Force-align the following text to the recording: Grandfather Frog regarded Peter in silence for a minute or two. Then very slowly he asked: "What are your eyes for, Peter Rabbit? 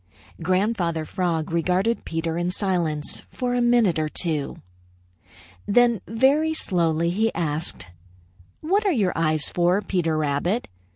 Grandfather 0.41 1.05
Frog 1.05 1.51
regarded 1.51 2.05
Peter 2.05 2.35
in 2.35 2.49
silence 2.49 3.21
for 3.31 3.53
a 3.53 3.61
minute 3.61 3.99
or 3.99 4.09
two. 4.09 4.59
Then 5.67 6.01
very 6.07 6.55
slowly 6.55 7.11
he 7.11 7.31
asked: 7.35 7.85
"What 8.61 8.83
are 8.83 8.91
your 8.91 9.13
eyes 9.15 9.47
for, 9.49 9.79
Peter 9.79 10.17
Rabbit? 10.17 10.67